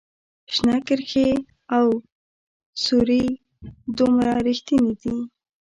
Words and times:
شنه 0.53 0.77
کرښې 0.87 1.29
او 1.77 1.85
سورې 2.83 3.23
دومره 3.97 4.31
ریښتیني 4.47 4.93
دي 5.01 5.15